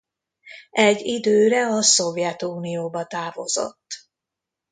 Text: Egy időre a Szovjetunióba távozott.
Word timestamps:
Egy 0.79 1.01
időre 1.01 1.65
a 1.67 1.81
Szovjetunióba 1.81 3.05
távozott. 3.05 4.09